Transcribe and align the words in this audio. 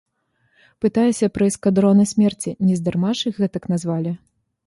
Пытаюся 0.85 1.29
пра 1.35 1.49
эскадроны 1.51 2.07
смерці, 2.13 2.55
нездарма 2.69 3.11
ж 3.19 3.33
іх 3.33 3.37
гэтак 3.43 3.63
назвалі? 3.77 4.11